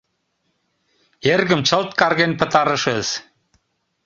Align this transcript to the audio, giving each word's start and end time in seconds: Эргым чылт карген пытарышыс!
Эргым 1.31 1.61
чылт 1.67 1.91
карген 1.99 2.31
пытарышыс! 2.39 3.07